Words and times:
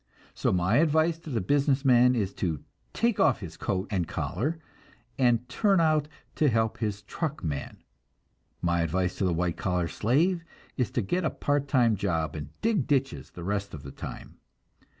So 0.33 0.51
my 0.51 0.77
advice 0.77 1.19
to 1.19 1.29
the 1.29 1.41
business 1.41 1.85
man 1.85 2.15
is 2.15 2.33
to 2.41 2.63
take 2.91 3.19
off 3.19 3.41
his 3.41 3.55
coat 3.55 3.85
and 3.91 4.07
collar 4.07 4.57
and 5.19 5.47
turn 5.47 5.79
out 5.79 6.07
and 6.39 6.49
help 6.49 6.79
his 6.79 7.03
truck 7.03 7.43
man; 7.43 7.83
my 8.63 8.81
advice 8.81 9.15
to 9.19 9.25
the 9.25 9.31
white 9.35 9.57
collar 9.57 9.87
slave 9.87 10.43
is 10.75 10.89
to 10.93 11.03
get 11.03 11.23
a 11.23 11.29
part 11.29 11.67
time 11.67 11.95
job, 11.95 12.35
and 12.35 12.49
dig 12.63 12.87
ditches 12.87 13.29
the 13.29 13.43
rest 13.43 13.75
of 13.75 13.83
the 13.83 13.91
time. 13.91 14.39